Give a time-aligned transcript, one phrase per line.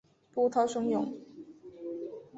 [0.33, 1.13] 波涛汹涌